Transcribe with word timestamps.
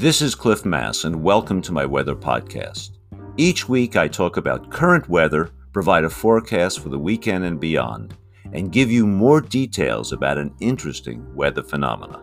This 0.00 0.22
is 0.22 0.34
Cliff 0.34 0.64
Mass, 0.64 1.04
and 1.04 1.22
welcome 1.22 1.60
to 1.60 1.72
my 1.72 1.84
weather 1.84 2.14
podcast. 2.14 2.92
Each 3.36 3.68
week, 3.68 3.96
I 3.96 4.08
talk 4.08 4.38
about 4.38 4.70
current 4.70 5.06
weather, 5.10 5.50
provide 5.74 6.04
a 6.04 6.08
forecast 6.08 6.80
for 6.80 6.88
the 6.88 6.98
weekend 6.98 7.44
and 7.44 7.60
beyond, 7.60 8.16
and 8.54 8.72
give 8.72 8.90
you 8.90 9.06
more 9.06 9.42
details 9.42 10.12
about 10.12 10.38
an 10.38 10.54
interesting 10.58 11.22
weather 11.34 11.62
phenomena. 11.62 12.18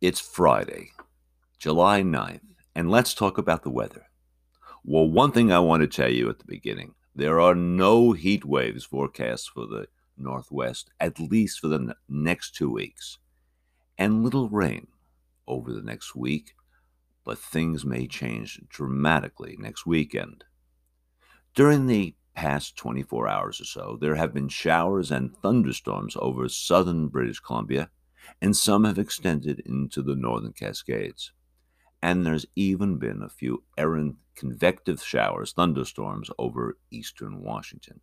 It's 0.00 0.18
Friday, 0.18 0.90
July 1.56 2.02
9th, 2.02 2.40
and 2.74 2.90
let's 2.90 3.14
talk 3.14 3.38
about 3.38 3.62
the 3.62 3.70
weather. 3.70 4.06
Well, 4.84 5.08
one 5.08 5.30
thing 5.30 5.52
I 5.52 5.60
want 5.60 5.82
to 5.82 5.86
tell 5.86 6.10
you 6.10 6.28
at 6.28 6.40
the 6.40 6.46
beginning 6.46 6.96
there 7.14 7.40
are 7.40 7.54
no 7.54 8.12
heat 8.12 8.44
waves 8.44 8.84
forecast 8.84 9.50
for 9.50 9.66
the 9.66 9.88
Northwest, 10.16 10.90
at 11.00 11.18
least 11.18 11.60
for 11.60 11.68
the 11.68 11.94
next 12.08 12.54
two 12.54 12.70
weeks, 12.70 13.18
and 13.98 14.22
little 14.22 14.48
rain 14.48 14.88
over 15.46 15.72
the 15.72 15.82
next 15.82 16.14
week, 16.14 16.54
but 17.24 17.38
things 17.38 17.84
may 17.84 18.06
change 18.06 18.60
dramatically 18.68 19.56
next 19.58 19.86
weekend. 19.86 20.44
During 21.54 21.86
the 21.86 22.14
past 22.34 22.76
24 22.76 23.28
hours 23.28 23.60
or 23.60 23.64
so, 23.64 23.98
there 24.00 24.14
have 24.14 24.32
been 24.32 24.48
showers 24.48 25.10
and 25.10 25.36
thunderstorms 25.36 26.16
over 26.18 26.48
southern 26.48 27.08
British 27.08 27.40
Columbia 27.40 27.90
and 28.40 28.56
some 28.56 28.84
have 28.84 28.98
extended 28.98 29.60
into 29.60 30.02
the 30.02 30.14
northern 30.14 30.52
Cascades. 30.52 31.32
And 32.02 32.26
there's 32.26 32.46
even 32.56 32.98
been 32.98 33.22
a 33.22 33.28
few 33.28 33.62
errant 33.78 34.16
convective 34.34 35.00
showers, 35.02 35.52
thunderstorms 35.52 36.30
over 36.38 36.78
eastern 36.90 37.42
Washington. 37.42 38.00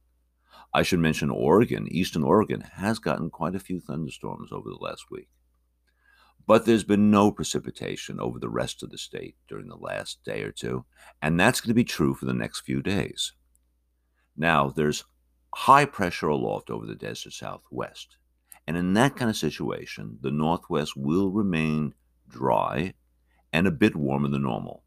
I 0.74 0.84
should 0.84 1.00
mention 1.00 1.30
Oregon, 1.30 1.88
eastern 1.92 2.24
Oregon, 2.24 2.62
has 2.62 3.00
gotten 3.00 3.30
quite 3.30 3.56
a 3.56 3.60
few 3.60 3.80
thunderstorms 3.80 4.52
over 4.52 4.70
the 4.70 4.78
last 4.78 5.06
week. 5.12 5.30
But 6.46 6.66
there's 6.66 6.84
been 6.84 7.12
no 7.12 7.32
precipitation 7.32 8.20
over 8.20 8.40
the 8.40 8.50
rest 8.50 8.82
of 8.82 8.90
the 8.90 8.98
state 8.98 9.36
during 9.48 9.68
the 9.68 9.76
last 9.76 10.24
day 10.24 10.44
or 10.44 10.52
two, 10.52 10.86
and 11.22 11.40
that's 11.40 11.62
going 11.62 11.70
to 11.70 11.76
be 11.76 11.84
true 11.84 12.14
for 12.14 12.26
the 12.26 12.34
next 12.34 12.62
few 12.62 12.82
days. 12.82 13.34
Now, 14.36 14.70
there's 14.70 15.04
high 15.54 15.86
pressure 15.86 16.28
aloft 16.28 16.70
over 16.70 16.86
the 16.86 16.96
desert 16.96 17.34
southwest, 17.34 18.18
and 18.66 18.78
in 18.78 18.94
that 18.94 19.16
kind 19.16 19.30
of 19.30 19.38
situation, 19.38 20.18
the 20.22 20.32
Northwest 20.32 20.96
will 20.96 21.30
remain 21.30 21.94
dry 22.28 22.94
and 23.52 23.68
a 23.68 23.72
bit 23.72 23.96
warmer 23.96 24.30
than 24.30 24.44
normal, 24.44 24.84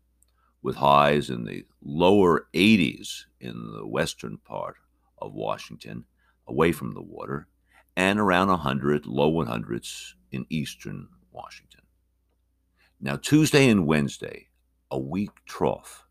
with 0.63 0.77
highs 0.77 1.31
in 1.31 1.45
the 1.45 1.65
lower 1.83 2.47
80s 2.55 3.25
in 3.41 3.73
the 3.73 3.87
western 3.87 4.39
part 4.39 4.77
of 5.19 5.35
Washington, 5.35 6.05
away 6.47 6.73
from 6.73 6.95
the 6.95 7.03
water, 7.03 7.49
and 7.97 8.19
around 8.19 8.49
100, 8.49 9.07
low 9.07 9.33
100s 9.33 10.15
in 10.31 10.47
eastern 10.49 11.09
Washington. 11.31 11.83
Now, 13.01 13.17
Tuesday 13.17 13.69
and 13.69 13.87
Wednesday, 13.87 14.49
a 14.91 14.99
weak 14.99 15.31
trough, 15.47 16.07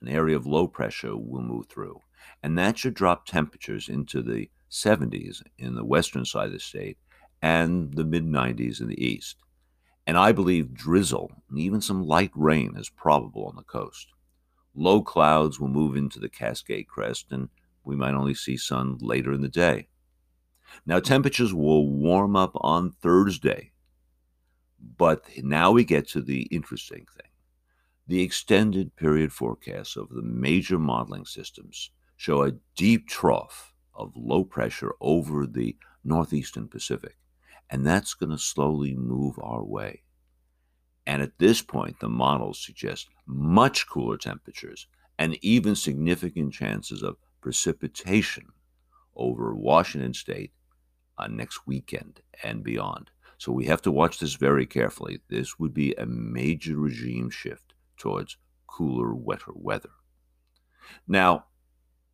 an 0.00 0.08
area 0.08 0.36
of 0.36 0.46
low 0.46 0.68
pressure, 0.68 1.16
will 1.16 1.42
move 1.42 1.66
through, 1.66 2.00
and 2.42 2.58
that 2.58 2.78
should 2.78 2.94
drop 2.94 3.26
temperatures 3.26 3.88
into 3.88 4.22
the 4.22 4.50
70s 4.70 5.42
in 5.58 5.74
the 5.74 5.84
western 5.84 6.24
side 6.24 6.46
of 6.46 6.52
the 6.52 6.60
state 6.60 6.98
and 7.40 7.94
the 7.94 8.04
mid 8.04 8.26
90s 8.26 8.80
in 8.80 8.88
the 8.88 9.02
east. 9.02 9.36
And 10.06 10.18
I 10.18 10.32
believe 10.32 10.74
drizzle 10.74 11.32
and 11.48 11.58
even 11.58 11.80
some 11.80 12.06
light 12.06 12.30
rain 12.34 12.74
is 12.76 12.90
probable 12.90 13.46
on 13.46 13.56
the 13.56 13.62
coast. 13.62 14.08
Low 14.74 15.02
clouds 15.02 15.58
will 15.58 15.68
move 15.68 15.96
into 15.96 16.18
the 16.18 16.28
Cascade 16.28 16.88
Crest, 16.88 17.30
and 17.30 17.48
we 17.84 17.96
might 17.96 18.14
only 18.14 18.34
see 18.34 18.56
sun 18.56 18.98
later 19.00 19.32
in 19.32 19.40
the 19.40 19.48
day. 19.48 19.88
Now, 20.84 20.98
temperatures 20.98 21.54
will 21.54 21.88
warm 21.88 22.34
up 22.34 22.52
on 22.56 22.90
Thursday, 22.90 23.72
but 24.96 25.22
now 25.38 25.70
we 25.70 25.84
get 25.84 26.08
to 26.08 26.20
the 26.20 26.42
interesting 26.44 27.06
thing. 27.16 27.30
The 28.06 28.22
extended 28.22 28.96
period 28.96 29.32
forecasts 29.32 29.96
of 29.96 30.10
the 30.10 30.22
major 30.22 30.78
modeling 30.78 31.24
systems 31.24 31.90
show 32.16 32.42
a 32.42 32.52
deep 32.76 33.08
trough 33.08 33.72
of 33.94 34.12
low 34.16 34.44
pressure 34.44 34.92
over 35.00 35.46
the 35.46 35.76
northeastern 36.02 36.68
Pacific 36.68 37.16
and 37.70 37.86
that's 37.86 38.14
going 38.14 38.30
to 38.30 38.38
slowly 38.38 38.94
move 38.94 39.36
our 39.40 39.64
way. 39.64 40.02
And 41.06 41.22
at 41.22 41.38
this 41.38 41.62
point, 41.62 42.00
the 42.00 42.08
models 42.08 42.64
suggest 42.64 43.08
much 43.26 43.88
cooler 43.88 44.16
temperatures 44.16 44.86
and 45.18 45.38
even 45.42 45.74
significant 45.74 46.52
chances 46.52 47.02
of 47.02 47.16
precipitation 47.40 48.46
over 49.14 49.54
Washington 49.54 50.14
state 50.14 50.52
uh, 51.18 51.28
next 51.28 51.66
weekend 51.66 52.20
and 52.42 52.64
beyond. 52.64 53.10
So 53.38 53.52
we 53.52 53.66
have 53.66 53.82
to 53.82 53.92
watch 53.92 54.18
this 54.18 54.34
very 54.34 54.66
carefully. 54.66 55.20
This 55.28 55.58
would 55.58 55.74
be 55.74 55.94
a 55.94 56.06
major 56.06 56.76
regime 56.76 57.30
shift 57.30 57.74
towards 57.98 58.36
cooler, 58.66 59.14
wetter 59.14 59.52
weather. 59.54 59.90
Now, 61.06 61.46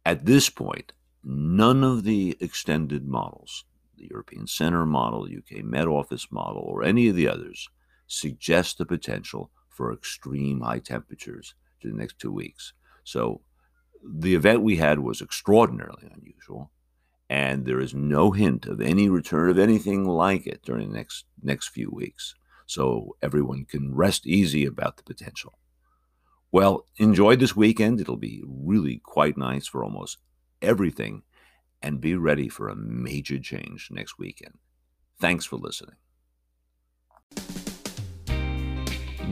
at 0.05 0.27
this 0.27 0.51
point, 0.51 0.93
none 1.23 1.85
of 1.85 2.05
the 2.05 2.37
extended 2.41 3.07
models 3.07 3.65
the 4.01 4.09
European 4.11 4.47
Center 4.47 4.87
model, 4.87 5.25
UK 5.25 5.63
Met 5.63 5.87
Office 5.87 6.29
model, 6.31 6.63
or 6.63 6.83
any 6.83 7.09
of 7.09 7.17
the 7.17 7.29
others 7.29 7.69
suggest 8.07 8.79
the 8.79 8.87
potential 8.87 9.51
for 9.69 9.93
extreme 9.93 10.61
high 10.61 10.79
temperatures 10.79 11.55
to 11.81 11.89
the 11.89 11.97
next 11.97 12.19
two 12.19 12.33
weeks. 12.33 12.73
So 13.05 13.43
the 14.03 14.35
event 14.35 14.63
we 14.63 14.77
had 14.77 14.99
was 14.99 15.21
extraordinarily 15.21 16.11
unusual, 16.15 16.71
and 17.29 17.65
there 17.65 17.81
is 17.81 17.95
no 17.95 18.33
hint 18.33 18.67
of 18.67 18.81
any 18.81 19.09
return 19.09 19.51
of 19.51 19.59
anything 19.59 20.05
like 20.05 20.47
it 20.47 20.63
during 20.63 20.91
the 20.91 20.97
next 20.97 21.27
next 21.43 21.69
few 21.69 21.91
weeks. 21.91 22.35
So 22.67 23.17
everyone 23.23 23.65
can 23.65 23.95
rest 23.95 24.27
easy 24.27 24.65
about 24.65 24.97
the 24.97 25.03
potential. 25.03 25.59
Well, 26.53 26.87
enjoy 26.97 27.37
this 27.37 27.55
weekend. 27.55 28.01
It'll 28.01 28.17
be 28.17 28.43
really 28.45 29.01
quite 29.05 29.37
nice 29.37 29.67
for 29.69 29.85
almost 29.85 30.19
everything 30.61 31.23
and 31.83 32.01
be 32.01 32.15
ready 32.15 32.49
for 32.49 32.69
a 32.69 32.77
major 32.77 33.39
change 33.39 33.89
next 33.91 34.19
weekend. 34.19 34.59
Thanks 35.19 35.45
for 35.45 35.57
listening. 35.57 35.97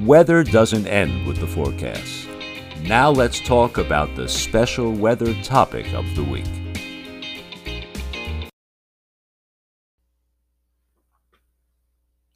Weather 0.05 0.45
doesn't 0.45 0.87
end 0.87 1.27
with 1.27 1.39
the 1.39 1.47
forecast. 1.47 2.29
Now 2.83 3.11
let's 3.11 3.41
talk 3.41 3.79
about 3.79 4.15
the 4.15 4.29
special 4.29 4.93
weather 4.93 5.35
topic 5.43 5.93
of 5.93 6.05
the 6.15 6.23
week. 6.23 6.47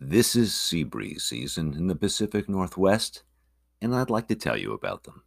This 0.01 0.35
is 0.35 0.53
sea 0.53 0.83
breeze 0.83 1.23
season 1.23 1.75
in 1.75 1.87
the 1.87 1.95
Pacific 1.95 2.49
Northwest, 2.49 3.23
and 3.81 3.95
I'd 3.95 4.11
like 4.11 4.27
to 4.29 4.35
tell 4.35 4.57
you 4.57 4.73
about 4.73 5.05
them. 5.05 5.23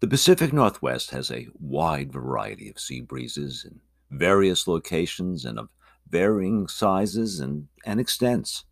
The 0.00 0.06
Pacific 0.06 0.52
Northwest 0.52 1.10
has 1.10 1.28
a 1.28 1.48
wide 1.58 2.12
variety 2.12 2.70
of 2.70 2.78
sea 2.78 3.00
breezes 3.00 3.66
in 3.68 3.80
various 4.16 4.68
locations 4.68 5.44
and 5.44 5.58
of 5.58 5.70
varying 6.08 6.68
sizes 6.68 7.40
and, 7.40 7.66
and 7.84 7.98
extents. 7.98 8.64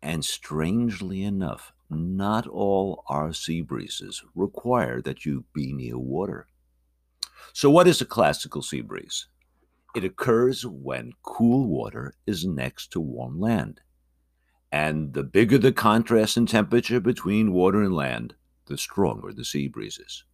And 0.00 0.24
strangely 0.24 1.22
enough, 1.22 1.74
not 1.90 2.46
all 2.46 3.04
our 3.08 3.34
sea 3.34 3.60
breezes 3.60 4.24
require 4.34 5.02
that 5.02 5.26
you 5.26 5.44
be 5.52 5.74
near 5.74 5.98
water. 5.98 6.46
So, 7.52 7.68
what 7.68 7.86
is 7.86 8.00
a 8.00 8.06
classical 8.06 8.62
sea 8.62 8.80
breeze? 8.80 9.26
It 9.94 10.02
occurs 10.02 10.64
when 10.64 11.12
cool 11.22 11.66
water 11.66 12.14
is 12.26 12.46
next 12.46 12.90
to 12.92 13.00
warm 13.00 13.38
land. 13.38 13.82
And 14.72 15.12
the 15.12 15.22
bigger 15.22 15.58
the 15.58 15.72
contrast 15.72 16.38
in 16.38 16.46
temperature 16.46 17.00
between 17.00 17.52
water 17.52 17.82
and 17.82 17.94
land, 17.94 18.34
the 18.66 18.78
stronger 18.78 19.32
the 19.32 19.44
sea 19.44 19.68
breezes. 19.68 20.24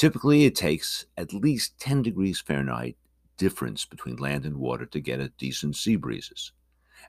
Typically, 0.00 0.46
it 0.46 0.54
takes 0.54 1.04
at 1.18 1.34
least 1.34 1.78
10 1.78 2.00
degrees 2.00 2.40
Fahrenheit 2.40 2.96
difference 3.36 3.84
between 3.84 4.16
land 4.16 4.46
and 4.46 4.56
water 4.56 4.86
to 4.86 4.98
get 4.98 5.20
a 5.20 5.28
decent 5.36 5.76
sea 5.76 5.96
breezes. 5.96 6.52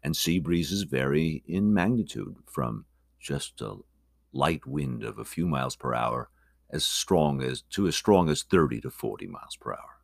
And 0.03 0.13
sea 0.13 0.39
breezes 0.39 0.83
vary 0.83 1.41
in 1.47 1.73
magnitude 1.73 2.35
from 2.45 2.83
just 3.17 3.61
a 3.61 3.77
light 4.33 4.67
wind 4.67 5.05
of 5.05 5.17
a 5.17 5.23
few 5.23 5.47
miles 5.47 5.77
per 5.77 5.93
hour 5.93 6.31
as 6.69 6.85
strong 6.85 7.41
as 7.41 7.61
to 7.69 7.87
as 7.87 7.95
strong 7.95 8.27
as 8.27 8.43
30 8.43 8.81
to 8.81 8.89
40 8.89 9.25
miles 9.25 9.55
per 9.55 9.71
hour. 9.71 10.01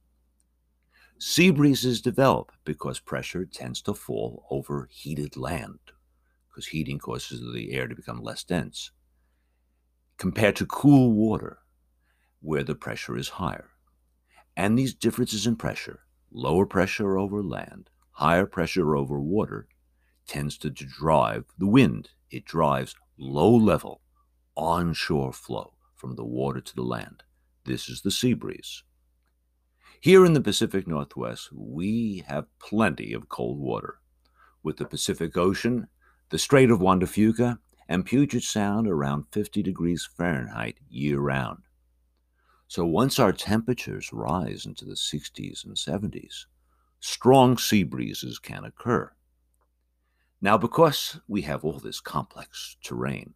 Sea 1.18 1.52
breezes 1.52 2.00
develop 2.00 2.54
because 2.64 3.02
pressure 3.02 3.44
tends 3.44 3.82
to 3.82 3.94
fall 3.94 4.46
over 4.50 4.88
heated 4.90 5.36
land, 5.36 5.80
because 6.48 6.68
heating 6.68 7.00
causes 7.00 7.42
the 7.54 7.74
air 7.74 7.90
to 7.90 7.96
become 7.96 8.24
less 8.24 8.46
dense 8.46 8.92
compared 10.18 10.56
to 10.56 10.66
cool 10.66 11.12
water, 11.12 11.60
where 12.42 12.64
the 12.64 12.76
pressure 12.76 13.18
is 13.18 13.30
higher. 13.30 13.70
And 14.56 14.78
these 14.78 14.94
differences 14.94 15.46
in 15.46 15.56
pressure, 15.56 16.02
lower 16.32 16.66
pressure 16.66 17.18
over 17.18 17.44
land, 17.44 17.90
higher 18.12 18.46
pressure 18.46 18.96
over 18.96 19.20
water, 19.20 19.68
tends 20.28 20.58
to 20.60 20.70
drive 20.70 21.46
the 21.58 21.68
wind. 21.68 22.10
It 22.30 22.46
drives 22.46 22.96
low 23.18 23.56
level, 23.56 24.02
onshore 24.56 25.34
flow 25.34 25.74
from 25.96 26.16
the 26.16 26.26
water 26.26 26.62
to 26.62 26.76
the 26.76 26.84
land. 26.84 27.24
This 27.66 27.90
is 27.90 28.02
the 28.02 28.12
sea 28.12 28.34
breeze. 28.34 28.84
Here 30.00 30.26
in 30.26 30.34
the 30.34 30.42
Pacific 30.42 30.88
Northwest, 30.88 31.50
we 31.52 32.24
have 32.28 32.46
plenty 32.60 33.14
of 33.14 33.30
cold 33.30 33.60
water, 33.60 34.00
with 34.62 34.78
the 34.78 34.86
Pacific 34.86 35.36
Ocean, 35.36 35.88
the 36.30 36.38
Strait 36.38 36.70
of 36.70 36.80
Juan 36.80 37.00
de 37.00 37.08
Fuca, 37.08 37.60
and 37.90 38.06
Puget 38.06 38.44
Sound 38.44 38.88
around 38.88 39.26
50 39.32 39.64
degrees 39.64 40.08
Fahrenheit 40.18 40.78
year 40.90 41.20
round. 41.20 41.64
So 42.68 42.86
once 42.86 43.18
our 43.18 43.32
temperatures 43.32 44.12
rise 44.12 44.66
into 44.66 44.84
the 44.84 44.94
60s 44.94 45.66
and 45.66 45.76
70s, 45.76 46.46
strong 47.00 47.58
sea 47.58 47.84
breezes 47.84 48.40
can 48.40 48.66
occur. 48.66 49.12
Now, 50.42 50.58
because 50.58 51.20
we 51.28 51.42
have 51.44 51.64
all 51.64 51.80
this 51.80 52.00
complex 52.00 52.76
terrain 52.84 53.34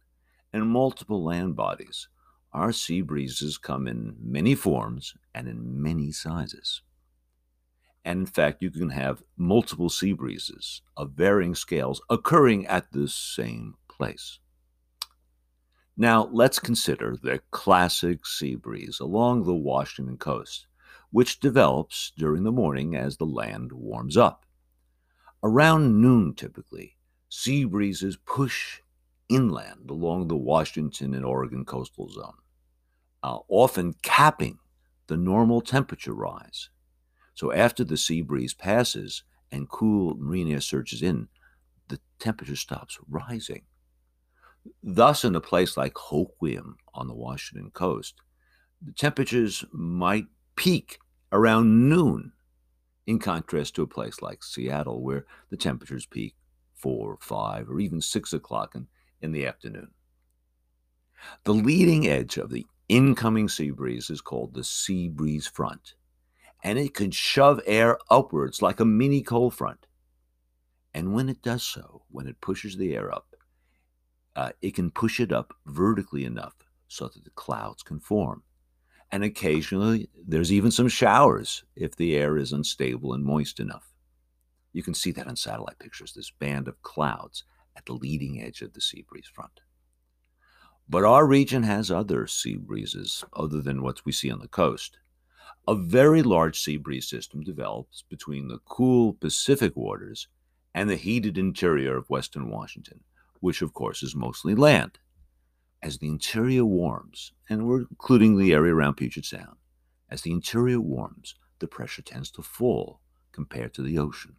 and 0.52 0.68
multiple 0.68 1.24
land 1.24 1.56
bodies, 1.56 2.08
our 2.52 2.72
sea 2.72 3.00
breezes 3.00 3.56
come 3.56 3.88
in 3.88 4.14
many 4.20 4.54
forms 4.54 5.14
and 5.34 5.48
in 5.48 5.82
many 5.82 6.12
sizes. 6.12 6.82
And 8.04 8.20
in 8.20 8.26
fact, 8.26 8.62
you 8.62 8.70
can 8.70 8.90
have 8.90 9.22
multiple 9.36 9.88
sea 9.88 10.12
breezes 10.12 10.82
of 10.96 11.12
varying 11.12 11.54
scales 11.54 12.02
occurring 12.10 12.66
at 12.66 12.92
the 12.92 13.08
same 13.08 13.76
place. 13.88 14.38
Now, 15.96 16.28
let's 16.32 16.58
consider 16.58 17.16
the 17.16 17.40
classic 17.50 18.26
sea 18.26 18.54
breeze 18.54 18.98
along 18.98 19.44
the 19.44 19.54
Washington 19.54 20.16
coast, 20.16 20.66
which 21.10 21.40
develops 21.40 22.12
during 22.16 22.44
the 22.44 22.52
morning 22.52 22.96
as 22.96 23.16
the 23.16 23.26
land 23.26 23.72
warms 23.72 24.16
up. 24.16 24.46
Around 25.42 26.00
noon, 26.00 26.34
typically, 26.34 26.96
sea 27.28 27.64
breezes 27.64 28.16
push 28.16 28.80
inland 29.28 29.90
along 29.90 30.28
the 30.28 30.36
Washington 30.36 31.14
and 31.14 31.24
Oregon 31.24 31.64
coastal 31.64 32.08
zone, 32.08 32.38
uh, 33.22 33.40
often 33.48 33.94
capping 34.02 34.58
the 35.08 35.16
normal 35.16 35.60
temperature 35.60 36.14
rise. 36.14 36.70
So, 37.34 37.52
after 37.52 37.84
the 37.84 37.96
sea 37.98 38.22
breeze 38.22 38.54
passes 38.54 39.24
and 39.50 39.68
cool 39.68 40.16
marine 40.16 40.50
air 40.50 40.60
surges 40.60 41.02
in, 41.02 41.28
the 41.88 42.00
temperature 42.18 42.56
stops 42.56 42.98
rising. 43.08 43.62
Thus, 44.82 45.24
in 45.24 45.34
a 45.34 45.40
place 45.40 45.76
like 45.76 45.94
Hoquiam 45.94 46.74
on 46.94 47.08
the 47.08 47.14
Washington 47.14 47.70
coast, 47.70 48.20
the 48.80 48.92
temperatures 48.92 49.64
might 49.72 50.26
peak 50.56 50.98
around 51.32 51.88
noon, 51.88 52.32
in 53.06 53.18
contrast 53.18 53.74
to 53.74 53.82
a 53.82 53.86
place 53.86 54.22
like 54.22 54.42
Seattle, 54.42 55.02
where 55.02 55.26
the 55.50 55.56
temperatures 55.56 56.06
peak 56.06 56.34
four, 56.74 57.18
five, 57.20 57.68
or 57.68 57.80
even 57.80 58.00
six 58.00 58.32
o'clock 58.32 58.74
in, 58.74 58.86
in 59.20 59.32
the 59.32 59.46
afternoon. 59.46 59.88
The 61.44 61.54
leading 61.54 62.06
edge 62.08 62.36
of 62.36 62.50
the 62.50 62.66
incoming 62.88 63.48
sea 63.48 63.70
breeze 63.70 64.10
is 64.10 64.20
called 64.20 64.54
the 64.54 64.64
sea 64.64 65.08
breeze 65.08 65.46
front, 65.46 65.94
and 66.62 66.78
it 66.78 66.94
can 66.94 67.10
shove 67.10 67.60
air 67.66 67.98
upwards 68.10 68.62
like 68.62 68.80
a 68.80 68.84
mini 68.84 69.22
cold 69.22 69.54
front. 69.54 69.86
And 70.94 71.14
when 71.14 71.28
it 71.28 71.42
does 71.42 71.62
so, 71.62 72.02
when 72.10 72.26
it 72.26 72.40
pushes 72.40 72.76
the 72.76 72.94
air 72.94 73.12
up, 73.12 73.31
uh, 74.34 74.50
it 74.60 74.74
can 74.74 74.90
push 74.90 75.20
it 75.20 75.32
up 75.32 75.54
vertically 75.66 76.24
enough 76.24 76.54
so 76.88 77.08
that 77.08 77.24
the 77.24 77.30
clouds 77.30 77.82
can 77.82 78.00
form. 78.00 78.42
And 79.10 79.22
occasionally, 79.22 80.08
there's 80.26 80.52
even 80.52 80.70
some 80.70 80.88
showers 80.88 81.64
if 81.76 81.96
the 81.96 82.16
air 82.16 82.38
is 82.38 82.52
unstable 82.52 83.12
and 83.12 83.24
moist 83.24 83.60
enough. 83.60 83.92
You 84.72 84.82
can 84.82 84.94
see 84.94 85.12
that 85.12 85.26
on 85.26 85.36
satellite 85.36 85.78
pictures, 85.78 86.14
this 86.14 86.30
band 86.30 86.66
of 86.66 86.80
clouds 86.82 87.44
at 87.76 87.84
the 87.84 87.92
leading 87.92 88.40
edge 88.40 88.62
of 88.62 88.72
the 88.72 88.80
sea 88.80 89.04
breeze 89.06 89.30
front. 89.32 89.60
But 90.88 91.04
our 91.04 91.26
region 91.26 91.62
has 91.62 91.90
other 91.90 92.26
sea 92.26 92.56
breezes 92.56 93.24
other 93.34 93.60
than 93.60 93.82
what 93.82 94.04
we 94.04 94.12
see 94.12 94.30
on 94.30 94.40
the 94.40 94.48
coast. 94.48 94.98
A 95.68 95.74
very 95.74 96.22
large 96.22 96.58
sea 96.58 96.76
breeze 96.76 97.08
system 97.08 97.42
develops 97.42 98.02
between 98.08 98.48
the 98.48 98.58
cool 98.64 99.12
Pacific 99.12 99.76
waters 99.76 100.28
and 100.74 100.88
the 100.88 100.96
heated 100.96 101.36
interior 101.36 101.96
of 101.96 102.10
western 102.10 102.50
Washington 102.50 103.00
which 103.42 103.60
of 103.60 103.74
course 103.74 104.04
is 104.04 104.14
mostly 104.14 104.54
land. 104.54 105.00
As 105.82 105.98
the 105.98 106.06
interior 106.06 106.64
warms, 106.64 107.32
and 107.50 107.66
we're 107.66 107.80
including 107.80 108.38
the 108.38 108.54
area 108.54 108.72
around 108.72 108.94
Puget 108.94 109.24
Sound, 109.24 109.56
as 110.08 110.22
the 110.22 110.30
interior 110.30 110.80
warms, 110.80 111.34
the 111.58 111.66
pressure 111.66 112.02
tends 112.02 112.30
to 112.30 112.42
fall 112.42 113.00
compared 113.32 113.74
to 113.74 113.82
the 113.82 113.98
ocean, 113.98 114.36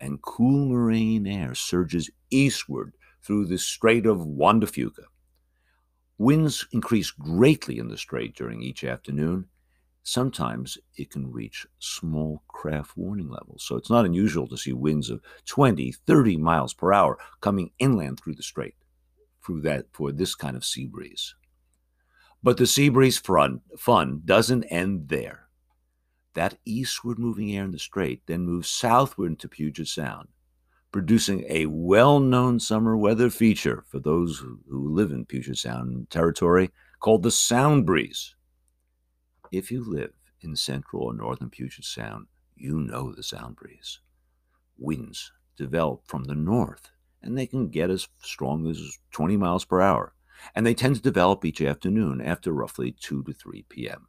and 0.00 0.22
cool 0.22 0.70
marine 0.70 1.26
air 1.26 1.54
surges 1.54 2.08
eastward 2.30 2.94
through 3.22 3.44
the 3.44 3.58
Strait 3.58 4.06
of 4.06 4.24
Juan 4.24 4.60
de 4.60 4.66
Fuca. 4.66 5.04
Winds 6.16 6.66
increase 6.72 7.10
greatly 7.10 7.78
in 7.78 7.88
the 7.88 7.98
strait 7.98 8.34
during 8.34 8.62
each 8.62 8.84
afternoon, 8.84 9.48
sometimes 10.02 10.78
it 10.96 11.10
can 11.10 11.30
reach 11.30 11.66
small 11.78 12.42
craft 12.48 12.96
warning 12.96 13.28
levels. 13.28 13.64
So 13.64 13.76
it's 13.76 13.90
not 13.90 14.04
unusual 14.04 14.46
to 14.48 14.56
see 14.56 14.72
winds 14.72 15.10
of 15.10 15.20
20, 15.46 15.92
30 15.92 16.36
miles 16.36 16.74
per 16.74 16.92
hour 16.92 17.18
coming 17.40 17.70
inland 17.78 18.20
through 18.20 18.34
the 18.34 18.42
strait 18.42 18.74
through 19.44 19.62
that 19.62 19.86
for 19.92 20.12
this 20.12 20.34
kind 20.34 20.56
of 20.56 20.64
sea 20.64 20.86
breeze. 20.86 21.34
But 22.42 22.56
the 22.56 22.66
sea 22.66 22.88
breeze 22.88 23.18
front, 23.18 23.62
fun 23.78 24.22
doesn't 24.24 24.64
end 24.64 25.08
there. 25.08 25.48
That 26.34 26.58
eastward 26.64 27.18
moving 27.18 27.54
air 27.54 27.64
in 27.64 27.72
the 27.72 27.78
strait 27.78 28.22
then 28.26 28.46
moves 28.46 28.68
southward 28.68 29.32
into 29.32 29.48
Puget 29.48 29.88
Sound, 29.88 30.28
producing 30.92 31.44
a 31.48 31.66
well 31.66 32.20
known 32.20 32.60
summer 32.60 32.96
weather 32.96 33.28
feature 33.30 33.84
for 33.88 33.98
those 33.98 34.38
who 34.38 34.94
live 34.94 35.10
in 35.10 35.26
Puget 35.26 35.58
Sound 35.58 36.08
territory 36.08 36.70
called 37.00 37.22
the 37.22 37.30
Sound 37.30 37.84
Breeze. 37.84 38.34
If 39.50 39.72
you 39.72 39.82
live 39.82 40.12
in 40.40 40.54
central 40.54 41.02
or 41.02 41.12
northern 41.12 41.50
Puget 41.50 41.84
Sound, 41.84 42.28
you 42.56 42.78
know 42.78 43.12
the 43.12 43.24
sound 43.24 43.56
breeze. 43.56 43.98
Winds 44.78 45.32
develop 45.56 46.02
from 46.06 46.24
the 46.24 46.36
north, 46.36 46.90
and 47.20 47.36
they 47.36 47.48
can 47.48 47.68
get 47.68 47.90
as 47.90 48.06
strong 48.22 48.68
as 48.68 48.98
20 49.10 49.36
miles 49.36 49.64
per 49.64 49.80
hour, 49.80 50.14
and 50.54 50.64
they 50.64 50.74
tend 50.74 50.94
to 50.96 51.02
develop 51.02 51.44
each 51.44 51.60
afternoon 51.60 52.20
after 52.20 52.52
roughly 52.52 52.92
2 52.92 53.24
to 53.24 53.32
3 53.32 53.64
p.m. 53.68 54.06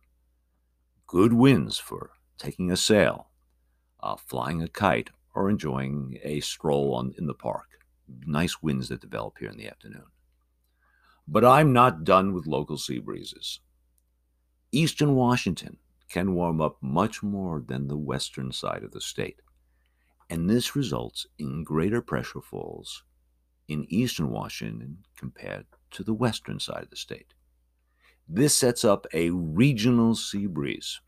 Good 1.07 1.33
winds 1.33 1.79
for 1.79 2.11
taking 2.37 2.69
a 2.69 2.77
sail, 2.77 3.29
uh, 3.99 4.17
flying 4.17 4.61
a 4.61 4.67
kite, 4.67 5.09
or 5.33 5.49
enjoying 5.49 6.19
a 6.23 6.39
stroll 6.41 6.93
on, 6.93 7.15
in 7.17 7.25
the 7.25 7.33
park. 7.33 7.79
Nice 8.27 8.61
winds 8.61 8.89
that 8.89 9.01
develop 9.01 9.39
here 9.39 9.49
in 9.49 9.57
the 9.57 9.67
afternoon. 9.67 10.05
But 11.27 11.45
I'm 11.45 11.73
not 11.73 12.03
done 12.03 12.33
with 12.33 12.45
local 12.45 12.77
sea 12.77 12.99
breezes. 12.99 13.59
Eastern 14.71 15.15
Washington 15.15 15.77
can 16.09 16.33
warm 16.33 16.61
up 16.61 16.77
much 16.81 17.21
more 17.21 17.63
than 17.65 17.87
the 17.87 17.97
western 17.97 18.51
side 18.51 18.83
of 18.83 18.91
the 18.91 19.01
state. 19.01 19.41
And 20.29 20.49
this 20.49 20.75
results 20.75 21.27
in 21.39 21.63
greater 21.63 22.01
pressure 22.01 22.41
falls 22.41 23.03
in 23.67 23.85
eastern 23.89 24.29
Washington 24.29 24.97
compared 25.17 25.65
to 25.91 26.03
the 26.03 26.13
western 26.13 26.59
side 26.59 26.83
of 26.83 26.89
the 26.89 26.95
state. 26.95 27.33
This 28.27 28.55
sets 28.55 28.85
up 28.85 29.07
a 29.13 29.29
regional 29.31 30.15
sea 30.15 30.47
breeze 30.47 30.99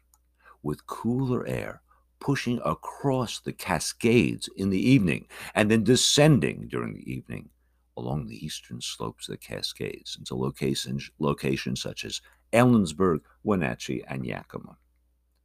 with 0.62 0.86
cooler 0.86 1.46
air 1.48 1.82
pushing 2.20 2.60
across 2.65 3.39
the 3.39 3.53
Cascades 3.53 4.50
in 4.55 4.70
the 4.70 4.89
evening 4.89 5.27
and 5.55 5.70
then 5.70 5.84
descending 5.84 6.67
during 6.70 6.93
the 6.93 7.12
evening 7.12 7.50
along 7.95 8.27
the 8.27 8.45
eastern 8.45 8.81
slopes 8.81 9.27
of 9.27 9.33
the 9.33 9.38
Cascades 9.38 10.15
into 10.17 10.35
locations, 10.35 11.09
locations 11.19 11.81
such 11.81 12.03
as 12.05 12.21
Ellensburg, 12.51 13.19
Wenatchee, 13.43 14.03
and 14.07 14.25
Yakima, 14.25 14.77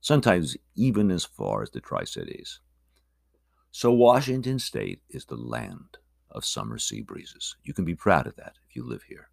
sometimes 0.00 0.56
even 0.74 1.10
as 1.10 1.24
far 1.24 1.62
as 1.62 1.70
the 1.70 1.80
Tri 1.80 2.04
Cities. 2.04 2.60
So, 3.70 3.92
Washington 3.92 4.58
State 4.58 5.00
is 5.10 5.24
the 5.26 5.36
land 5.36 5.98
of 6.30 6.44
summer 6.44 6.78
sea 6.78 7.02
breezes. 7.02 7.56
You 7.64 7.74
can 7.74 7.84
be 7.84 7.94
proud 7.94 8.26
of 8.26 8.36
that 8.36 8.54
if 8.68 8.76
you 8.76 8.84
live 8.84 9.02
here. 9.02 9.30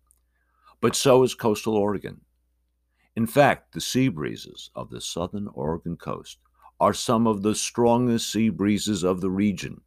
But 0.81 0.95
so 0.95 1.23
is 1.23 1.33
coastal 1.33 1.75
Oregon. 1.75 2.21
In 3.15 3.25
fact, 3.25 3.73
the 3.73 3.81
sea 3.81 4.09
breezes 4.09 4.71
of 4.75 4.89
the 4.89 5.01
southern 5.01 5.47
Oregon 5.47 5.95
coast 5.95 6.39
are 6.79 6.93
some 6.93 7.27
of 7.27 7.41
the 7.41 7.55
strongest 7.55 8.31
sea 8.31 8.49
breezes 8.49 9.03
of 9.03 9.21
the 9.21 9.29
region, 9.29 9.81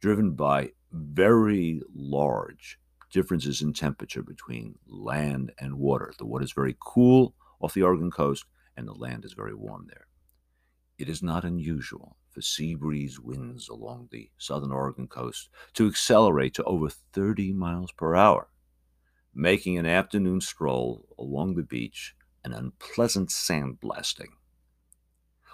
driven 0.00 0.32
by 0.32 0.72
very 0.94 1.82
large 1.94 2.78
differences 3.10 3.62
in 3.62 3.72
temperature 3.72 4.22
between 4.22 4.76
land 4.86 5.52
and 5.58 5.78
water. 5.78 6.12
The 6.18 6.26
water 6.26 6.44
is 6.44 6.52
very 6.52 6.76
cool 6.80 7.34
off 7.60 7.74
the 7.74 7.82
Oregon 7.82 8.10
coast, 8.10 8.44
and 8.76 8.88
the 8.88 8.94
land 8.94 9.24
is 9.24 9.32
very 9.32 9.54
warm 9.54 9.86
there. 9.88 10.06
It 10.98 11.08
is 11.08 11.22
not 11.22 11.44
unusual 11.44 12.16
for 12.30 12.40
sea 12.40 12.74
breeze 12.74 13.20
winds 13.20 13.68
along 13.68 14.08
the 14.10 14.30
southern 14.38 14.72
Oregon 14.72 15.06
coast 15.06 15.48
to 15.74 15.86
accelerate 15.86 16.54
to 16.54 16.64
over 16.64 16.88
30 16.88 17.52
miles 17.52 17.92
per 17.92 18.14
hour, 18.14 18.48
making 19.34 19.78
an 19.78 19.86
afternoon 19.86 20.40
stroll 20.40 21.06
along 21.18 21.54
the 21.54 21.62
beach 21.62 22.14
an 22.44 22.52
unpleasant 22.52 23.30
sandblasting. 23.30 24.28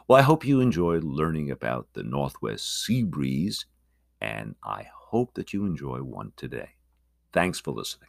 Well, 0.08 0.18
I 0.18 0.22
hope 0.22 0.44
you 0.44 0.60
enjoyed 0.60 1.04
learning 1.04 1.50
about 1.50 1.88
the 1.92 2.02
Northwest 2.02 2.84
sea 2.84 3.04
breeze, 3.04 3.66
and 4.20 4.54
I 4.62 4.86
hope 4.92 5.34
that 5.34 5.52
you 5.52 5.64
enjoy 5.64 6.02
one 6.02 6.32
today. 6.36 6.70
Thanks 7.32 7.58
for 7.60 7.72
listening. 7.72 8.08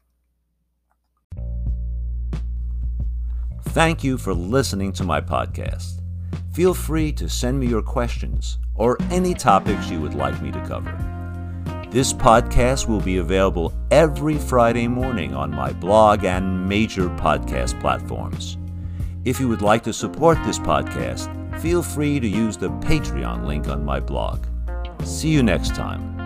Thank 3.64 4.04
you 4.04 4.18
for 4.18 4.34
listening 4.34 4.92
to 4.94 5.04
my 5.04 5.22
podcast. 5.22 6.02
Feel 6.54 6.74
free 6.74 7.12
to 7.14 7.30
send 7.30 7.60
me 7.60 7.68
your 7.68 7.82
questions 7.82 8.58
or 8.76 8.98
any 9.10 9.34
topics 9.34 9.90
you 9.90 10.02
would 10.02 10.16
like 10.16 10.42
me 10.42 10.52
to 10.52 10.60
cover. 10.66 10.92
This 11.90 12.14
podcast 12.14 12.88
will 12.88 13.02
be 13.02 13.18
available 13.18 13.74
every 13.92 14.38
Friday 14.38 14.88
morning 14.88 15.34
on 15.34 15.52
my 15.52 15.72
blog 15.72 16.24
and 16.26 16.68
major 16.68 17.10
podcast 17.10 17.80
platforms. 17.80 18.58
If 19.24 19.40
you 19.40 19.48
would 19.48 19.62
like 19.62 19.84
to 19.84 19.94
support 19.94 20.38
this 20.46 20.58
podcast, 20.58 21.30
feel 21.60 21.84
free 21.84 22.20
to 22.20 22.28
use 22.28 22.58
the 22.58 22.70
Patreon 22.70 23.46
link 23.46 23.68
on 23.68 23.86
my 23.86 24.00
blog. 24.00 24.46
See 25.06 25.30
you 25.30 25.44
next 25.44 25.76
time. 25.76 26.21